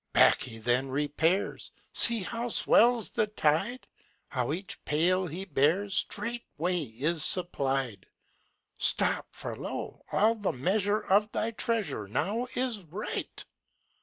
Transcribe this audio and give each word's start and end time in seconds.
Back 0.13 0.41
he 0.41 0.57
then 0.57 0.89
repairs; 0.89 1.71
See 1.93 2.23
how 2.23 2.47
swells 2.49 3.11
the 3.11 3.27
tide! 3.27 3.85
How 4.29 4.51
each 4.51 4.83
pail 4.83 5.27
he 5.27 5.45
bears 5.45 5.93
Straightway 5.95 6.79
is 6.85 7.23
supplied! 7.23 8.07
Stop, 8.79 9.27
for, 9.31 9.55
lo! 9.55 10.03
All 10.11 10.33
the 10.33 10.53
measure 10.53 11.01
Of 11.01 11.31
thy 11.31 11.51
treasure 11.51 12.07
Now 12.07 12.47
is 12.55 12.83
right! 12.85 13.45